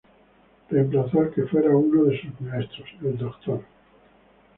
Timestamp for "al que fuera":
1.21-1.77